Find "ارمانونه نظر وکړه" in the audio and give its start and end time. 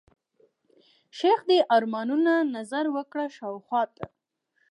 1.75-3.25